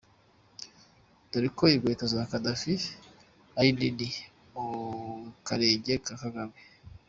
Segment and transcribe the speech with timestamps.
[1.29, 2.73] Dore uko inkweto za Kadafi
[3.59, 4.07] ari nini
[4.53, 6.57] mukarenge Ka Kagame.